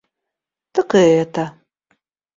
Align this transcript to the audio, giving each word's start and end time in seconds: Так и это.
Так 0.71 0.95
и 0.95 1.03
это. 1.23 1.45